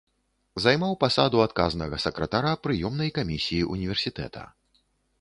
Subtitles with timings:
[0.63, 4.49] Займаў пасаду адказнага сакратара прыёмнай камісіі ўніверсітэта.